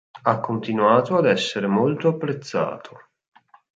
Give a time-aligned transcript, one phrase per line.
[0.23, 2.97] Ha continuato ad essere molto apprezzato.